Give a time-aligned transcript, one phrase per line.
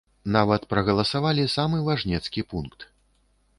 [0.35, 2.79] Нават прагаласавалі самы важнецкі пункт.